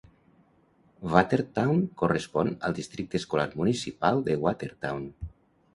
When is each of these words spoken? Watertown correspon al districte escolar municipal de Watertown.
Watertown 1.11 1.83
correspon 2.03 2.49
al 2.71 2.77
districte 2.81 3.23
escolar 3.23 3.47
municipal 3.61 4.27
de 4.31 4.41
Watertown. 4.47 5.07